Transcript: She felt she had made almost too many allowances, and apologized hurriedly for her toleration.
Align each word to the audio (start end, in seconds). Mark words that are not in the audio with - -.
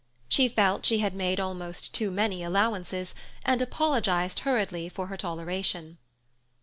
She 0.27 0.47
felt 0.47 0.83
she 0.83 0.97
had 0.97 1.13
made 1.13 1.39
almost 1.39 1.93
too 1.93 2.09
many 2.09 2.41
allowances, 2.41 3.13
and 3.45 3.61
apologized 3.61 4.39
hurriedly 4.39 4.89
for 4.89 5.05
her 5.05 5.15
toleration. 5.17 5.99